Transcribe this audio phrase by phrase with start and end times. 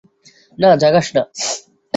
[0.57, 1.23] না, জাগাস না।